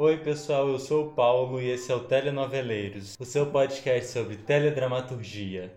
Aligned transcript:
Oi, 0.00 0.16
pessoal, 0.16 0.68
eu 0.68 0.78
sou 0.78 1.08
o 1.08 1.10
Paulo 1.10 1.60
e 1.60 1.70
esse 1.70 1.90
é 1.90 1.94
o 1.96 1.98
Telenoveleiros, 1.98 3.16
o 3.18 3.24
seu 3.24 3.46
podcast 3.46 4.12
sobre 4.12 4.36
teledramaturgia. 4.36 5.76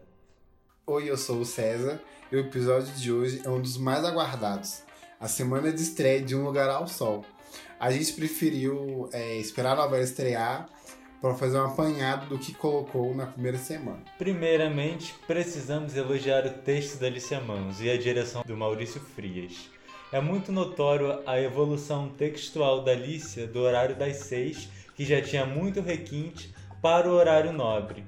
Oi, 0.86 1.10
eu 1.10 1.18
sou 1.18 1.40
o 1.40 1.46
César 1.46 2.00
e 2.32 2.36
o 2.36 2.40
episódio 2.40 2.94
de 2.94 3.12
hoje 3.12 3.42
é 3.44 3.50
um 3.50 3.60
dos 3.60 3.78
mais 3.78 4.06
aguardados, 4.06 4.84
a 5.20 5.28
semana 5.28 5.72
de 5.72 5.82
estreia 5.82 6.22
de 6.22 6.36
Um 6.36 6.44
Lugar 6.44 6.70
ao 6.70 6.88
Sol. 6.88 7.26
A 7.80 7.92
gente 7.92 8.14
preferiu 8.14 9.10
é, 9.12 9.38
esperar 9.38 9.72
a 9.72 9.82
novela 9.82 10.04
estrear 10.04 10.70
para 11.20 11.34
fazer 11.34 11.58
um 11.58 11.66
apanhado 11.66 12.28
do 12.28 12.38
que 12.38 12.54
colocou 12.54 13.16
na 13.16 13.26
primeira 13.26 13.58
semana. 13.58 14.04
Primeiramente, 14.20 15.16
precisamos 15.26 15.98
elogiar 15.98 16.46
o 16.46 16.60
texto 16.60 17.00
da 17.00 17.08
Alicia 17.08 17.42
Manos 17.42 17.82
e 17.82 17.90
a 17.90 17.98
direção 17.98 18.44
do 18.46 18.56
Maurício 18.56 19.02
Frias. 19.02 19.68
É 20.12 20.20
muito 20.20 20.52
notório 20.52 21.22
a 21.26 21.40
evolução 21.40 22.10
textual 22.10 22.84
da 22.84 22.92
Alicia 22.92 23.48
do 23.48 23.60
horário 23.62 23.96
das 23.96 24.18
seis, 24.18 24.68
que 24.94 25.06
já 25.06 25.22
tinha 25.22 25.46
muito 25.46 25.80
requinte, 25.80 26.54
para 26.82 27.10
o 27.10 27.14
horário 27.14 27.54
nobre, 27.54 28.04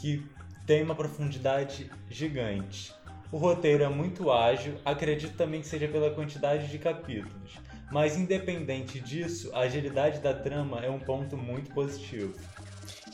que 0.00 0.26
tem 0.66 0.82
uma 0.82 0.96
profundidade 0.96 1.88
gigante. 2.10 2.92
O 3.30 3.36
roteiro 3.38 3.84
é 3.84 3.88
muito 3.88 4.32
ágil, 4.32 4.74
acredito 4.84 5.36
também 5.36 5.60
que 5.60 5.68
seja 5.68 5.86
pela 5.86 6.10
quantidade 6.10 6.66
de 6.66 6.80
capítulos, 6.80 7.52
mas 7.92 8.16
independente 8.16 8.98
disso, 8.98 9.48
a 9.54 9.60
agilidade 9.60 10.18
da 10.18 10.34
trama 10.34 10.80
é 10.80 10.90
um 10.90 10.98
ponto 10.98 11.36
muito 11.36 11.72
positivo. 11.72 12.34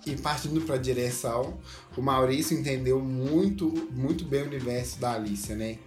E 0.07 0.17
partindo 0.17 0.63
para 0.63 0.77
a 0.77 0.79
direção, 0.79 1.61
o 1.95 2.01
Maurício 2.01 2.59
entendeu 2.59 2.99
muito, 2.99 3.91
muito 3.93 4.25
bem 4.25 4.43
o 4.43 4.47
universo 4.47 4.99
da 4.99 5.13
Alicia, 5.13 5.55
né? 5.55 5.79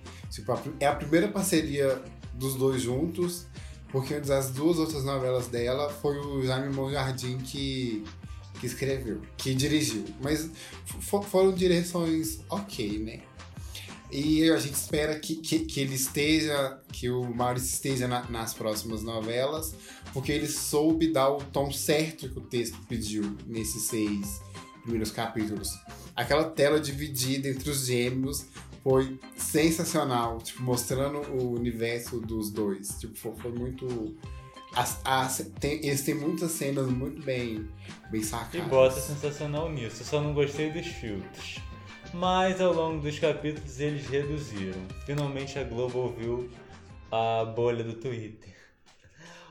É 0.80 0.88
a 0.88 0.94
primeira 0.94 1.30
parceria 1.30 2.02
dos 2.36 2.56
dois 2.56 2.82
juntos, 2.82 3.46
porque 3.90 4.14
as 4.14 4.52
duas 4.52 4.78
outras 4.78 5.04
novelas 5.04 5.48
dela 5.48 5.90
foi 5.90 6.18
o 6.20 6.46
Jaime 6.46 6.74
Monjardim 6.74 7.38
que, 7.38 8.04
que 8.60 8.66
escreveu, 8.66 9.22
que 9.38 9.54
dirigiu. 9.54 10.04
Mas 10.22 10.50
foram 11.24 11.54
direções 11.54 12.40
ok, 12.50 13.00
né? 13.00 13.22
E 14.12 14.50
a 14.50 14.58
gente 14.58 14.76
espera 14.76 15.20
que, 15.20 15.36
que, 15.36 15.60
que 15.60 15.80
ele 15.80 15.96
esteja, 15.96 16.80
que 16.92 17.10
o 17.10 17.24
Maurício 17.24 17.74
esteja 17.74 18.08
na, 18.08 18.24
nas 18.30 18.54
próximas 18.54 19.02
novelas, 19.02 19.76
porque 20.14 20.32
ele 20.32 20.48
soube 20.48 21.12
dar 21.12 21.30
o 21.30 21.38
tom 21.38 21.72
certo 21.72 22.30
que 22.30 22.38
o 22.38 22.42
texto 22.42 22.78
pediu 22.88 23.36
nesses 23.46 23.84
seis 23.84 24.40
primeiros 24.84 25.12
capítulos. 25.12 25.70
Aquela 26.16 26.46
tela 26.46 26.80
dividida 26.80 27.50
entre 27.50 27.70
os 27.70 27.88
gêmeos 27.88 28.46
foi 28.86 29.20
sensacional, 29.36 30.38
tipo, 30.38 30.62
mostrando 30.62 31.18
o 31.32 31.54
universo 31.54 32.20
dos 32.20 32.52
dois. 32.52 32.90
Tipo, 33.00 33.16
foi, 33.16 33.36
foi 33.36 33.52
muito. 33.52 34.16
As, 34.76 35.02
as, 35.04 35.52
tem, 35.60 35.84
eles 35.84 36.04
têm 36.04 36.14
muitas 36.14 36.52
cenas 36.52 36.86
muito 36.86 37.20
bem, 37.24 37.68
bem 38.12 38.22
sacadas. 38.22 38.54
E 38.54 38.70
bota 38.70 39.02
sensacional 39.02 39.72
nisso. 39.72 40.04
Eu 40.04 40.06
só 40.06 40.22
não 40.22 40.36
gostei 40.36 40.70
dos 40.70 40.86
filtros. 40.86 41.58
Mas 42.14 42.62
ao 42.62 42.74
longo 42.74 43.02
dos 43.02 43.18
capítulos 43.18 43.80
eles 43.80 44.06
reduziram. 44.06 44.80
Finalmente 45.08 45.58
a 45.58 45.64
Globo 45.64 45.98
ouviu 45.98 46.48
a 47.12 47.44
bolha 47.44 47.84
do 47.84 47.94
Twitter. 47.94 48.54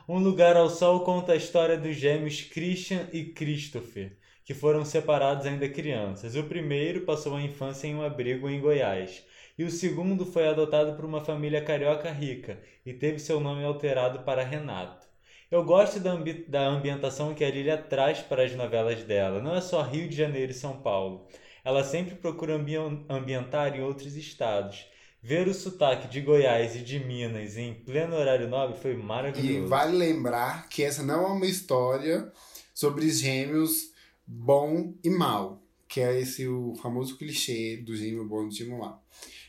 Um 0.09 0.19
Lugar 0.21 0.57
ao 0.57 0.71
Sol 0.71 1.01
conta 1.01 1.33
a 1.33 1.37
história 1.37 1.77
dos 1.77 1.97
gêmeos 1.97 2.43
Christian 2.43 3.09
e 3.13 3.25
Christopher, 3.25 4.17
que 4.45 4.55
foram 4.55 4.85
separados 4.85 5.47
ainda 5.47 5.69
crianças. 5.69 6.37
O 6.37 6.45
primeiro 6.45 7.03
passou 7.03 7.35
a 7.35 7.43
infância 7.43 7.87
em 7.87 7.95
um 7.95 8.03
abrigo 8.03 8.49
em 8.49 8.61
Goiás, 8.61 9.25
e 9.57 9.65
o 9.65 9.71
segundo 9.71 10.27
foi 10.27 10.49
adotado 10.49 10.95
por 10.95 11.05
uma 11.05 11.25
família 11.25 11.63
carioca 11.63 12.11
rica 12.11 12.59
e 12.85 12.93
teve 12.93 13.19
seu 13.19 13.41
nome 13.41 13.65
alterado 13.65 14.21
para 14.21 14.45
Renato. 14.45 15.07
Eu 15.51 15.63
gosto 15.65 16.01
da, 16.01 16.11
ambi 16.11 16.45
da 16.49 16.67
ambientação 16.67 17.33
que 17.33 17.45
a 17.45 17.51
Lilia 17.51 17.79
traz 17.79 18.19
para 18.19 18.43
as 18.43 18.55
novelas 18.57 19.05
dela. 19.05 19.41
Não 19.41 19.55
é 19.55 19.61
só 19.61 19.83
Rio 19.83 20.09
de 20.09 20.17
Janeiro 20.17 20.51
e 20.51 20.55
São 20.55 20.79
Paulo. 20.79 21.29
Ela 21.65 21.85
sempre 21.85 22.17
procura 22.17 22.57
ambi 22.57 22.75
ambientar 23.09 23.77
em 23.77 23.83
outros 23.83 24.17
estados. 24.17 24.85
Ver 25.23 25.47
o 25.47 25.55
sotaque 25.55 26.09
de 26.09 26.21
Goiás 26.21 26.75
e 26.75 26.81
de 26.81 26.99
Minas 26.99 27.57
em 27.57 27.73
pleno 27.73 28.17
horário 28.17 28.49
nobre 28.49 28.77
foi 28.77 28.97
maravilhoso. 28.97 29.65
E 29.65 29.69
vale 29.69 29.97
lembrar 29.97 30.69
que 30.69 30.83
essa 30.83 31.03
não 31.03 31.25
é 31.25 31.29
uma 31.29 31.47
história 31.47 32.31
sobre 32.75 33.09
gêmeos 33.09 33.94
bom 34.27 34.95
e 35.03 35.11
mal, 35.11 35.63
que 35.89 36.01
é 36.01 36.21
esse 36.21 36.47
o 36.47 36.75
famoso 36.77 37.17
clichê 37.17 37.77
do 37.79 37.97
gêmeo 37.97 38.27
bom 38.27 38.45
e 38.45 38.49
do 38.49 38.55
gêmeo 38.55 38.79
mal. 38.79 39.05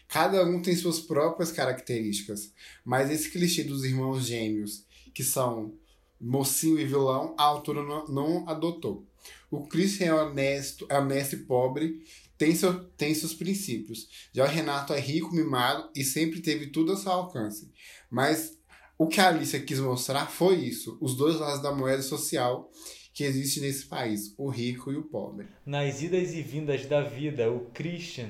Cada 0.07 0.43
um 0.45 0.61
tem 0.61 0.75
suas 0.75 0.99
próprias 0.99 1.51
características, 1.51 2.53
mas 2.83 3.09
esse 3.09 3.29
clichê 3.29 3.63
dos 3.63 3.83
irmãos 3.83 4.25
gêmeos, 4.25 4.85
que 5.13 5.23
são 5.23 5.73
mocinho 6.19 6.79
e 6.79 6.85
vilão, 6.85 7.35
a 7.37 7.43
autora 7.43 7.83
não, 7.83 8.07
não 8.07 8.49
adotou. 8.49 9.05
O 9.49 9.65
Christian 9.67 10.07
é 10.07 10.13
honesto, 10.13 10.85
é 10.89 10.99
honesto 10.99 11.33
e 11.33 11.39
pobre, 11.39 12.03
tem, 12.37 12.55
seu, 12.55 12.85
tem 12.91 13.13
seus 13.13 13.33
princípios. 13.33 14.07
Já 14.33 14.45
o 14.45 14.47
Renato 14.47 14.93
é 14.93 14.99
rico, 14.99 15.33
mimado 15.33 15.89
e 15.95 16.03
sempre 16.03 16.41
teve 16.41 16.67
tudo 16.67 16.91
a 16.91 16.97
seu 16.97 17.11
alcance. 17.11 17.71
Mas 18.09 18.57
o 18.97 19.07
que 19.07 19.19
a 19.19 19.29
Alicia 19.29 19.59
quis 19.59 19.79
mostrar 19.79 20.27
foi 20.27 20.55
isso: 20.55 20.97
os 21.01 21.15
dois 21.15 21.35
lados 21.39 21.61
da 21.61 21.73
moeda 21.73 22.01
social 22.01 22.71
que 23.15 23.23
existe 23.23 23.61
nesse 23.61 23.85
país, 23.85 24.35
o 24.37 24.49
rico 24.49 24.91
e 24.91 24.97
o 24.97 25.03
pobre. 25.03 25.47
Nas 25.65 26.01
idas 26.01 26.33
e 26.33 26.41
vindas 26.41 26.85
da 26.85 27.01
vida, 27.01 27.49
o 27.49 27.61
Christian 27.73 28.29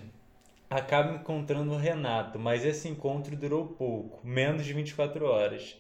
acaba 0.69 1.16
encontrando 1.16 1.73
o 1.73 1.78
Renato, 1.78 2.38
mas 2.38 2.63
esse 2.63 2.88
encontro 2.88 3.35
durou 3.35 3.69
pouco, 3.69 4.25
menos 4.25 4.63
de 4.63 4.74
24 4.74 5.25
horas. 5.25 5.75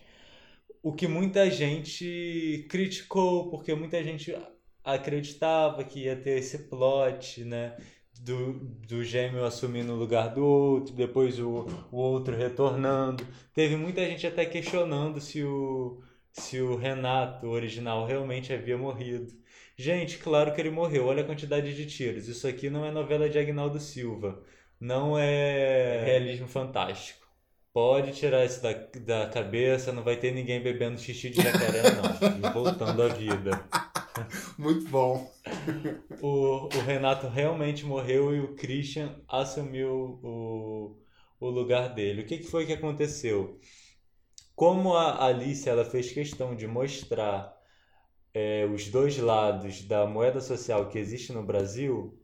O 0.81 0.91
que 0.91 1.07
muita 1.07 1.51
gente 1.51 2.65
criticou, 2.67 3.51
porque 3.51 3.75
muita 3.75 4.03
gente 4.03 4.35
acreditava 4.83 5.83
que 5.83 6.05
ia 6.05 6.15
ter 6.15 6.39
esse 6.39 6.57
plot, 6.63 7.43
né? 7.43 7.77
Do, 8.19 8.53
do 8.87 9.03
gêmeo 9.03 9.43
assumindo 9.43 9.93
o 9.93 9.97
lugar 9.97 10.33
do 10.33 10.43
outro, 10.43 10.95
depois 10.95 11.37
o, 11.37 11.67
o 11.91 11.97
outro 11.97 12.35
retornando. 12.35 13.23
Teve 13.53 13.75
muita 13.75 14.03
gente 14.05 14.25
até 14.25 14.45
questionando 14.45 15.19
se 15.19 15.43
o, 15.43 16.01
se 16.37 16.59
o 16.61 16.75
Renato 16.75 17.47
original 17.47 18.05
realmente 18.05 18.53
havia 18.53 18.77
morrido. 18.77 19.33
Gente, 19.77 20.17
claro 20.17 20.53
que 20.53 20.61
ele 20.61 20.69
morreu. 20.69 21.05
Olha 21.07 21.23
a 21.23 21.25
quantidade 21.25 21.73
de 21.75 21.85
tiros. 21.85 22.27
Isso 22.27 22.47
aqui 22.47 22.69
não 22.69 22.85
é 22.85 22.91
novela 22.91 23.29
de 23.29 23.39
Agnaldo 23.39 23.79
Silva. 23.79 24.43
Não 24.79 25.17
é 25.17 26.03
realismo 26.03 26.47
fantástico. 26.47 27.25
Pode 27.73 28.13
tirar 28.13 28.45
isso 28.45 28.61
da, 28.61 28.71
da 28.73 29.29
cabeça, 29.29 29.91
não 29.91 30.03
vai 30.03 30.15
ter 30.17 30.31
ninguém 30.31 30.61
bebendo 30.61 30.99
xixi 30.99 31.29
de 31.29 31.41
jacaré, 31.41 31.83
não. 31.91 32.53
voltando 32.53 33.03
à 33.03 33.09
vida. 33.09 33.51
Muito 34.57 34.87
bom. 34.89 35.29
O, 36.21 36.67
o 36.67 36.81
Renato 36.85 37.27
realmente 37.27 37.85
morreu 37.85 38.33
e 38.33 38.39
o 38.39 38.55
Christian 38.55 39.15
assumiu 39.27 40.19
o, 40.23 40.97
o 41.39 41.49
lugar 41.49 41.93
dele. 41.93 42.21
O 42.21 42.25
que, 42.25 42.37
que 42.37 42.47
foi 42.47 42.65
que 42.65 42.73
aconteceu? 42.73 43.59
Como 44.55 44.95
a 44.95 45.25
Alice 45.25 45.67
ela 45.67 45.83
fez 45.83 46.11
questão 46.11 46.55
de 46.55 46.67
mostrar 46.67 47.55
é, 48.33 48.65
os 48.65 48.87
dois 48.89 49.17
lados 49.17 49.83
da 49.83 50.05
moeda 50.05 50.39
social 50.39 50.87
que 50.89 50.97
existe 50.97 51.33
no 51.33 51.43
Brasil, 51.43 52.17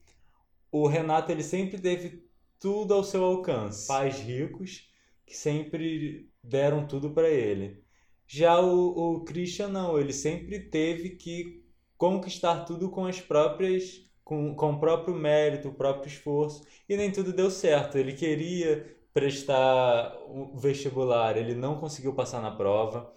o 0.72 0.88
Renato 0.88 1.32
ele 1.32 1.44
sempre 1.44 1.80
teve 1.80 2.26
tudo 2.60 2.94
ao 2.94 3.04
seu 3.04 3.24
alcance. 3.24 3.88
Pais 3.88 4.20
ricos 4.20 4.90
que 5.26 5.36
sempre 5.36 6.30
deram 6.44 6.88
tudo 6.88 7.12
para 7.12 7.30
ele. 7.30 7.84
Já 8.28 8.62
o, 8.62 9.16
o 9.16 9.24
Christian 9.24 9.68
não, 9.68 10.00
ele 10.00 10.14
sempre 10.14 10.60
teve 10.60 11.12
que 11.12 11.66
conquistar 11.98 12.64
tudo 12.66 12.90
com 12.90 13.06
as 13.06 13.20
próprias 13.20 14.10
com, 14.24 14.56
com 14.56 14.72
o 14.72 14.80
próprio 14.80 15.14
mérito, 15.14 15.68
o 15.68 15.74
próprio 15.74 16.08
esforço, 16.08 16.66
e 16.88 16.96
nem 16.96 17.12
tudo 17.12 17.34
deu 17.34 17.52
certo. 17.52 17.98
Ele 17.98 18.14
queria 18.14 18.96
prestar 19.14 20.16
o 20.28 20.58
vestibular, 20.58 21.38
ele 21.38 21.56
não 21.56 21.80
conseguiu 21.80 22.14
passar 22.14 22.42
na 22.42 22.52
prova, 22.52 23.14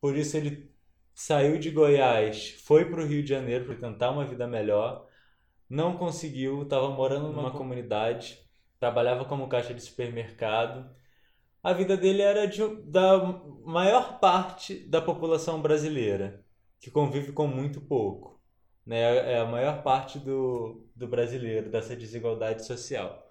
por 0.00 0.16
isso 0.16 0.36
ele 0.36 0.70
saiu 1.14 1.58
de 1.58 1.70
Goiás, 1.70 2.50
foi 2.64 2.84
para 2.90 3.00
o 3.00 3.06
Rio 3.06 3.22
de 3.22 3.30
Janeiro 3.30 3.66
para 3.66 3.74
tentar 3.76 4.10
uma 4.10 4.24
vida 4.24 4.46
melhor, 4.46 5.06
não 5.68 5.96
conseguiu, 5.96 6.62
estava 6.62 6.88
morando 6.90 7.32
numa 7.32 7.50
comunidade, 7.50 8.38
trabalhava 8.78 9.24
como 9.24 9.48
caixa 9.48 9.74
de 9.74 9.82
supermercado. 9.82 10.88
A 11.62 11.72
vida 11.72 11.96
dele 11.96 12.22
era 12.22 12.46
de, 12.46 12.62
da 12.84 13.18
maior 13.64 14.20
parte 14.20 14.78
da 14.88 15.00
população 15.02 15.60
brasileira, 15.60 16.44
que 16.80 16.90
convive 16.90 17.32
com 17.32 17.46
muito 17.48 17.80
pouco. 17.80 18.40
Né? 18.84 19.32
É 19.32 19.40
a 19.40 19.46
maior 19.46 19.82
parte 19.82 20.18
do, 20.20 20.88
do 20.94 21.08
brasileiro, 21.08 21.70
dessa 21.70 21.96
desigualdade 21.96 22.64
social. 22.64 23.25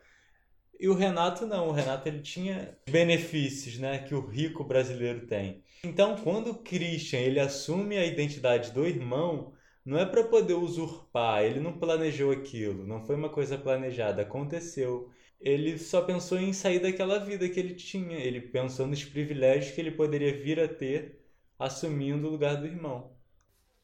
E 0.80 0.90
o 0.90 0.94
Renato 0.94 1.46
não, 1.46 1.70
o 1.70 1.72
Renato 1.72 2.08
ele 2.08 2.20
tinha 2.20 2.78
benefícios, 2.90 3.78
né, 3.78 4.00
que 4.00 4.14
o 4.14 4.26
rico 4.26 4.64
brasileiro 4.64 5.26
tem. 5.26 5.64
Então, 5.84 6.16
quando 6.18 6.52
o 6.52 6.56
Christian 6.56 7.20
ele 7.20 7.40
assume 7.40 7.98
a 7.98 8.06
identidade 8.06 8.72
do 8.72 8.86
irmão, 8.86 9.54
não 9.86 10.00
é 10.00 10.06
para 10.06 10.24
poder 10.24 10.56
usurpar, 10.56 11.44
ele 11.44 11.60
não 11.60 11.78
planejou 11.78 12.32
aquilo, 12.32 12.86
não 12.86 13.06
foi 13.06 13.16
uma 13.16 13.30
coisa 13.30 13.58
planejada, 13.58 14.24
aconteceu. 14.24 15.10
Ele 15.40 15.78
só 15.78 16.02
pensou 16.02 16.40
em 16.40 16.52
sair 16.54 16.80
daquela 16.80 17.20
vida 17.20 17.48
que 17.48 17.60
ele 17.60 17.76
tinha, 17.76 18.18
ele 18.18 18.42
pensou 18.42 18.88
nos 18.88 19.04
privilégios 19.04 19.76
que 19.76 19.82
ele 19.82 19.92
poderia 19.92 20.36
vir 20.36 20.60
a 20.60 20.68
ter 20.68 21.20
assumindo 21.60 22.28
o 22.28 22.32
lugar 22.32 22.56
do 22.58 22.66
irmão. 22.66 23.16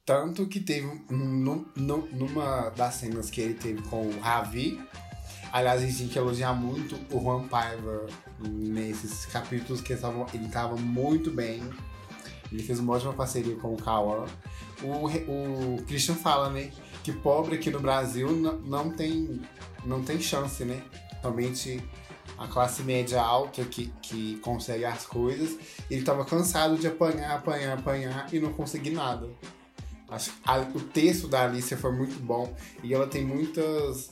Tanto 0.04 0.48
que 0.48 0.60
teve 0.60 0.88
num, 1.10 1.66
num, 1.76 2.08
numa 2.08 2.70
das 2.72 2.96
cenas 2.96 3.30
que 3.30 3.40
ele 3.40 3.54
teve 3.54 3.82
com 3.84 4.08
o 4.08 4.20
Ravi. 4.20 4.80
Aliás, 5.52 5.82
a 5.82 5.86
gente 5.86 5.98
tem 5.98 6.08
que 6.08 6.18
elogiar 6.18 6.54
muito 6.54 6.96
o 7.14 7.20
Juan 7.20 7.48
Paiva 7.48 8.08
nesses 8.40 9.26
capítulos 9.26 9.82
que 9.82 9.92
ele 9.92 10.46
estava 10.46 10.76
muito 10.78 11.30
bem. 11.30 11.62
Ele 12.52 12.64
fez 12.64 12.80
uma 12.80 12.94
ótima 12.94 13.14
parceria 13.14 13.56
com 13.56 13.74
o 13.74 13.78
Kawan. 13.78 14.26
O, 14.82 15.08
o 15.08 15.84
Christian 15.84 16.16
fala, 16.16 16.50
né? 16.50 16.72
Que 17.04 17.12
pobre 17.12 17.56
aqui 17.56 17.70
no 17.70 17.80
Brasil 17.80 18.32
não, 18.32 18.58
não, 18.60 18.90
tem, 18.92 19.42
não 19.86 20.04
tem 20.04 20.20
chance, 20.22 20.64
né? 20.64 20.82
Somente 21.22 21.82
a 22.38 22.48
classe 22.48 22.82
média 22.84 23.22
alta 23.22 23.64
que, 23.66 23.92
que 24.02 24.38
consegue 24.38 24.86
as 24.86 25.06
coisas. 25.06 25.58
Ele 25.90 26.00
estava 26.00 26.24
cansado 26.26 26.78
de 26.78 26.88
apanhar, 26.88 27.36
apanhar, 27.36 27.78
apanhar 27.78 28.34
e 28.34 28.40
não 28.40 28.54
conseguir 28.54 28.92
nada. 28.92 29.30
Acho, 30.10 30.34
a, 30.46 30.60
o 30.60 30.80
texto 30.80 31.28
da 31.28 31.44
Alicia 31.44 31.78
foi 31.78 31.92
muito 31.92 32.20
bom 32.20 32.54
e 32.84 32.94
ela 32.94 33.08
tem 33.08 33.26
muitas 33.26 34.12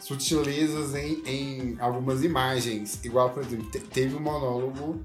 sutilezas 0.00 0.94
em, 0.94 1.22
em 1.26 1.80
algumas 1.80 2.22
imagens. 2.22 3.04
Igual, 3.04 3.30
por 3.30 3.42
exemplo, 3.42 3.70
te, 3.70 3.80
teve 3.80 4.14
um 4.14 4.20
monólogo 4.20 5.04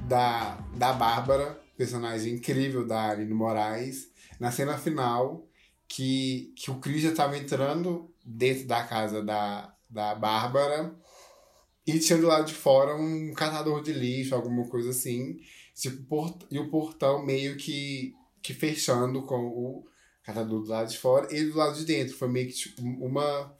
da, 0.00 0.58
da 0.76 0.92
Bárbara, 0.92 1.60
personagem 1.76 2.34
incrível 2.34 2.86
da 2.86 3.10
Aline 3.10 3.34
Moraes, 3.34 4.08
na 4.38 4.50
cena 4.50 4.78
final, 4.78 5.46
que, 5.88 6.52
que 6.56 6.70
o 6.70 6.76
Chris 6.76 7.02
já 7.02 7.10
estava 7.10 7.36
entrando 7.36 8.10
dentro 8.24 8.66
da 8.66 8.84
casa 8.84 9.22
da, 9.22 9.74
da 9.88 10.14
Bárbara 10.14 10.94
e 11.86 11.98
tinha 11.98 12.18
do 12.18 12.26
lado 12.26 12.44
de 12.44 12.54
fora 12.54 12.94
um 12.94 13.32
catador 13.32 13.82
de 13.82 13.92
lixo, 13.92 14.34
alguma 14.34 14.68
coisa 14.68 14.90
assim. 14.90 15.38
Tipo, 15.74 16.38
e 16.50 16.58
o 16.58 16.68
portão 16.68 17.24
meio 17.24 17.56
que, 17.56 18.14
que 18.42 18.52
fechando 18.52 19.22
com 19.22 19.46
o 19.46 19.86
catador 20.22 20.62
do 20.62 20.68
lado 20.68 20.90
de 20.90 20.98
fora 20.98 21.34
e 21.34 21.44
do 21.44 21.56
lado 21.56 21.78
de 21.78 21.86
dentro. 21.86 22.14
Foi 22.14 22.28
meio 22.28 22.48
que 22.48 22.54
tipo, 22.54 22.82
uma, 22.82 23.56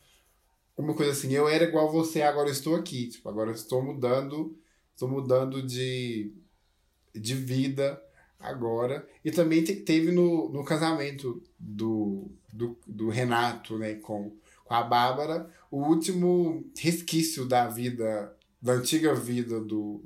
uma 0.79 0.95
coisa 0.95 1.13
assim, 1.13 1.33
eu 1.33 1.49
era 1.49 1.65
igual 1.65 1.91
você, 1.91 2.23
agora 2.23 2.51
estou 2.51 2.77
aqui. 2.77 3.09
Tipo, 3.09 3.29
agora 3.29 3.53
estou 3.53 3.83
mudando, 3.83 4.57
estou 4.93 5.09
mudando 5.09 5.63
de, 5.63 6.33
de 7.15 7.35
vida 7.35 8.01
agora. 8.39 9.07
E 9.25 9.31
também 9.31 9.63
te, 9.63 9.75
teve 9.77 10.13
no, 10.13 10.49
no 10.51 10.65
casamento 10.65 11.43
do, 11.59 12.31
do, 12.53 12.79
do 12.87 13.09
Renato, 13.09 13.79
né, 13.79 13.97
com 13.97 14.37
com 14.69 14.75
a 14.75 14.83
Bárbara, 14.83 15.51
o 15.71 15.79
último 15.79 16.63
resquício 16.79 17.47
da 17.47 17.67
vida, 17.67 18.37
da 18.61 18.75
antiga 18.75 19.15
vida 19.15 19.59
do, 19.59 20.05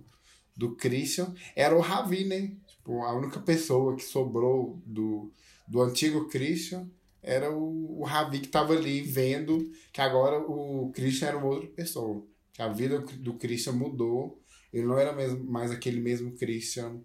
do 0.56 0.76
Christian, 0.76 1.34
era 1.56 1.76
o 1.76 1.80
Ravi, 1.80 2.24
né? 2.24 2.52
Tipo, 2.68 3.02
a 3.02 3.12
única 3.12 3.40
pessoa 3.40 3.96
que 3.96 4.04
sobrou 4.04 4.80
do, 4.86 5.32
do 5.66 5.82
antigo 5.82 6.28
Christian 6.28 6.88
era 7.22 7.50
o, 7.50 8.00
o 8.00 8.04
Ravi 8.04 8.40
que 8.40 8.46
estava 8.46 8.72
ali 8.72 9.00
vendo 9.00 9.70
que 9.92 10.00
agora 10.00 10.38
o 10.38 10.90
Christian 10.92 11.28
era 11.28 11.38
uma 11.38 11.46
outra 11.48 11.68
pessoa. 11.68 12.26
Que 12.52 12.60
a 12.60 12.68
vida 12.68 12.98
do 12.98 13.34
Christian 13.34 13.74
mudou. 13.74 14.42
Ele 14.72 14.86
não 14.86 14.98
era 14.98 15.12
mesmo, 15.12 15.44
mais 15.44 15.70
aquele 15.70 16.00
mesmo 16.00 16.32
Christian 16.32 17.00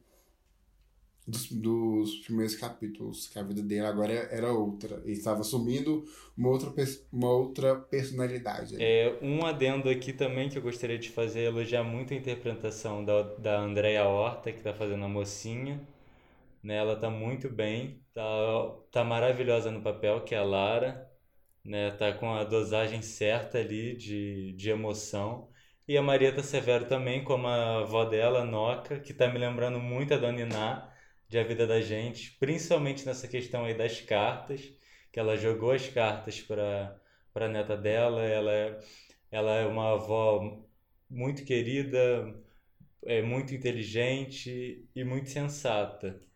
dos, 1.28 1.52
dos 1.52 2.16
primeiros 2.20 2.56
capítulos, 2.56 3.28
que 3.28 3.38
a 3.38 3.44
vida 3.44 3.62
dele 3.62 3.86
agora 3.86 4.14
era 4.14 4.52
outra. 4.52 5.02
Ele 5.04 5.12
estava 5.12 5.42
assumindo 5.42 6.06
uma 6.38 6.50
outra, 6.50 6.74
uma 7.12 7.30
outra 7.30 7.76
personalidade. 7.76 8.76
É, 8.80 9.20
um 9.22 9.46
adendo 9.46 9.90
aqui 9.90 10.14
também 10.14 10.50
que 10.50 10.58
eu 10.58 10.62
gostaria 10.62 10.98
de 10.98 11.10
fazer 11.10 11.42
é 11.42 11.46
elogiar 11.46 11.84
muito 11.84 12.14
a 12.14 12.18
interpretação 12.18 13.04
da, 13.04 13.24
da 13.36 13.60
Andrea 13.60 14.06
Horta, 14.08 14.52
que 14.52 14.60
está 14.60 14.74
fazendo 14.74 15.04
a 15.04 15.10
mocinha. 15.10 15.86
Né, 16.68 16.76
ela 16.76 16.96
está 16.96 17.10
muito 17.10 17.50
bem, 17.50 18.04
tá, 18.14 18.22
tá 18.92 19.02
maravilhosa 19.02 19.72
no 19.72 19.82
papel, 19.82 20.26
que 20.26 20.36
é 20.36 20.38
a 20.38 20.44
Lara. 20.44 21.10
Né, 21.64 21.92
tá 21.92 22.12
com 22.14 22.34
a 22.34 22.44
dosagem 22.44 23.02
certa 23.02 23.60
ali 23.60 23.96
de, 23.96 24.54
de 24.54 24.70
emoção. 24.70 25.50
E 25.88 25.98
a 25.98 26.02
Marieta 26.02 26.44
Severo 26.44 26.86
também, 26.86 27.24
como 27.24 27.48
a 27.48 27.80
avó 27.82 28.04
dela, 28.04 28.44
Noca, 28.44 29.00
que 29.00 29.14
está 29.14 29.30
me 29.30 29.40
lembrando 29.40 29.80
muito 29.80 30.14
a 30.14 30.18
Dona 30.18 30.42
Iná 30.42 30.94
de 31.30 31.40
A 31.40 31.44
Vida 31.44 31.66
da 31.66 31.80
Gente, 31.80 32.38
principalmente 32.38 33.06
nessa 33.06 33.30
questão 33.30 33.64
aí 33.64 33.74
das 33.74 34.02
cartas, 34.02 34.62
que 35.14 35.20
ela 35.22 35.38
jogou 35.38 35.72
as 35.72 35.88
cartas 35.88 36.42
para 36.42 37.00
a 37.36 37.48
neta 37.48 37.78
dela, 37.78 38.24
ela 38.26 38.52
é, 38.52 38.80
ela 39.32 39.56
é 39.56 39.66
uma 39.66 39.94
avó 39.94 40.66
muito 41.10 41.46
querida, 41.46 42.36
é 43.06 43.22
muito 43.22 43.56
inteligente 43.56 44.86
e 44.94 45.04
muito 45.06 45.30
sensata. 45.30 46.27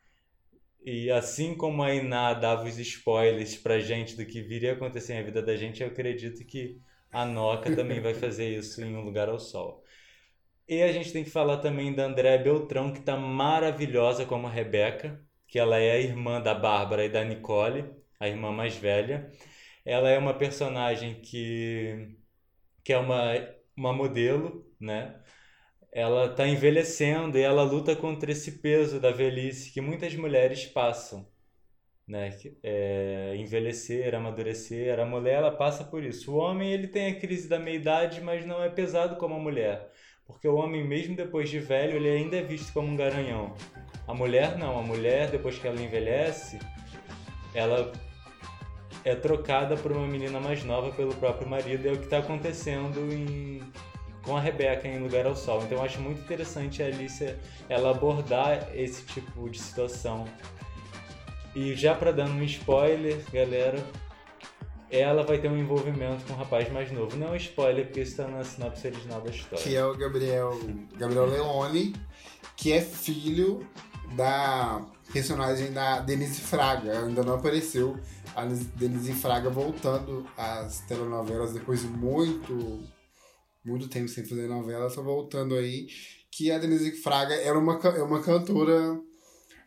E 0.84 1.12
assim 1.12 1.56
como 1.56 1.84
a 1.84 1.94
Iná 1.94 2.34
dava 2.34 2.66
os 2.68 2.78
spoilers 2.80 3.56
pra 3.56 3.80
gente 3.80 4.16
do 4.16 4.26
que 4.26 4.42
viria 4.42 4.72
a 4.72 4.76
acontecer 4.76 5.14
na 5.16 5.22
vida 5.22 5.42
da 5.42 5.56
gente, 5.56 5.82
eu 5.82 5.88
acredito 5.90 6.44
que 6.46 6.82
a 7.12 7.26
Noca 7.26 7.76
também 7.76 8.00
vai 8.02 8.14
fazer 8.14 8.50
isso 8.50 8.82
em 8.84 8.96
Um 8.96 9.02
Lugar 9.04 9.30
ao 9.30 9.40
Sol. 9.40 9.84
E 10.68 10.82
a 10.82 10.92
gente 10.92 11.12
tem 11.12 11.24
que 11.24 11.30
falar 11.30 11.58
também 11.58 11.94
da 11.94 12.06
Andréa 12.06 12.38
Beltrão, 12.38 12.92
que 12.94 13.00
está 13.00 13.18
maravilhosa 13.18 14.26
como 14.26 14.48
a 14.48 14.50
Rebeca, 14.50 15.22
que 15.48 15.60
ela 15.60 15.78
é 15.78 15.92
a 15.92 16.00
irmã 16.00 16.42
da 16.42 16.54
Bárbara 16.56 17.06
e 17.06 17.10
da 17.10 17.24
Nicole, 17.24 17.86
a 18.20 18.28
irmã 18.30 18.52
mais 18.52 18.76
velha. 18.78 19.30
Ela 19.86 20.10
é 20.10 20.18
uma 20.18 20.34
personagem 20.34 21.22
que, 21.22 22.16
que 22.84 22.94
é 22.94 22.98
uma, 22.98 23.34
uma 23.76 23.94
modelo, 23.94 24.66
né? 24.80 25.22
Ela 25.92 26.28
está 26.28 26.48
envelhecendo 26.48 27.38
e 27.38 27.42
ela 27.42 27.64
luta 27.64 27.96
contra 27.96 28.32
esse 28.32 28.54
peso 28.60 29.00
da 29.00 29.12
velhice 29.12 29.72
que 29.72 29.82
muitas 29.82 30.16
mulheres 30.16 30.66
passam. 30.66 31.28
Né? 32.08 32.38
É, 32.64 33.36
envelhecer, 33.38 34.14
amadurecer, 34.16 35.00
a 35.00 35.06
mulher 35.06 35.36
ela 35.36 35.52
passa 35.52 35.84
por 35.84 36.04
isso. 36.04 36.32
O 36.32 36.38
homem 36.38 36.72
ele 36.72 36.88
tem 36.88 37.08
a 37.08 37.20
crise 37.20 37.48
da 37.48 37.60
meia-idade, 37.60 38.22
mas 38.22 38.46
não 38.46 38.64
é 38.64 38.70
pesado 38.70 39.18
como 39.18 39.36
a 39.36 39.40
mulher. 39.40 39.92
Porque 40.26 40.48
o 40.48 40.56
homem, 40.56 40.86
mesmo 40.88 41.16
depois 41.16 41.50
de 41.50 41.60
velho, 41.60 41.98
ele 41.98 42.10
ainda 42.10 42.38
é 42.38 42.42
visto 42.42 42.72
como 42.74 42.88
um 42.88 42.96
garanhão. 42.96 43.54
A 44.08 44.14
mulher 44.14 44.58
não, 44.58 44.80
a 44.80 44.82
mulher, 44.82 45.30
depois 45.30 45.60
que 45.60 45.68
ela 45.68 45.82
envelhece, 45.82 46.58
ela 47.54 47.92
é 49.04 49.16
trocada 49.16 49.76
por 49.76 49.92
uma 49.92 50.08
menina 50.08 50.40
mais 50.40 50.64
nova 50.64 50.92
pelo 50.92 51.14
próprio 51.16 51.48
marido, 51.48 51.88
é 51.88 51.92
o 51.92 51.98
que 51.98 52.06
está 52.06 52.20
acontecendo 52.20 53.00
em, 53.12 53.62
com 54.24 54.36
a 54.38 54.40
Rebeca 54.40 54.88
em 54.88 55.00
Lugar 55.00 55.26
ao 55.26 55.36
Sol. 55.36 55.64
Então 55.64 55.78
eu 55.78 55.84
acho 55.84 56.00
muito 56.00 56.22
interessante 56.22 56.82
a 56.82 56.86
Alicia 56.86 57.38
ela 57.68 57.92
abordar 57.92 58.70
esse 58.74 59.04
tipo 59.04 59.50
de 59.50 59.60
situação. 59.60 60.26
E 61.56 61.76
já 61.76 61.94
para 61.94 62.12
dar 62.12 62.28
um 62.28 62.44
spoiler, 62.44 63.20
galera, 63.32 63.84
ela 64.90 65.24
vai 65.24 65.38
ter 65.38 65.50
um 65.50 65.58
envolvimento 65.58 66.24
com 66.26 66.34
um 66.34 66.36
rapaz 66.36 66.72
mais 66.72 66.92
novo. 66.92 67.16
Não 67.18 67.28
é 67.28 67.32
um 67.32 67.36
spoiler, 67.36 67.86
porque 67.86 68.02
isso 68.02 68.12
está 68.12 68.28
na 68.28 68.44
sinopse 68.44 68.88
original 68.88 69.22
da 69.22 69.30
história. 69.30 69.64
Que 69.64 69.76
é 69.76 69.86
o 69.86 69.96
Gabriel, 69.98 70.60
Gabriel 70.98 71.26
Leone, 71.26 71.96
que 72.56 72.72
é 72.72 72.82
filho 72.82 73.66
da 74.16 74.82
personagem 75.12 75.72
da 75.72 76.00
Denise 76.00 76.42
Fraga. 76.42 77.06
Ainda 77.06 77.24
não 77.24 77.36
apareceu 77.36 77.98
a 78.36 78.46
Denise 78.46 79.14
Fraga 79.14 79.50
voltando 79.50 80.26
às 80.38 80.80
telenovelas 80.82 81.54
depois 81.54 81.82
de 81.82 81.88
muito, 81.88 82.84
muito 83.64 83.88
tempo 83.88 84.08
sem 84.08 84.26
fazer 84.26 84.48
novela, 84.48 84.90
só 84.90 85.02
voltando 85.02 85.56
aí. 85.56 85.88
Que 86.30 86.52
a 86.52 86.58
Denise 86.58 86.92
Fraga 86.94 87.36
era 87.36 87.58
uma, 87.58 87.76
é 87.76 88.02
uma 88.02 88.22
cantora 88.22 89.00